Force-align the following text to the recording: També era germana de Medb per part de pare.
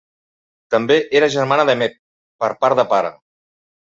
També 0.75 0.95
era 1.19 1.29
germana 1.35 1.65
de 1.71 1.75
Medb 1.81 1.99
per 2.45 2.49
part 2.65 2.81
de 2.81 2.87
pare. 2.95 3.13